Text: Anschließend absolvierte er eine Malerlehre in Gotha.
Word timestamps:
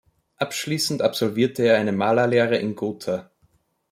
Anschließend 0.37 1.03
absolvierte 1.03 1.61
er 1.61 1.77
eine 1.77 1.91
Malerlehre 1.91 2.57
in 2.57 2.73
Gotha. 2.73 3.29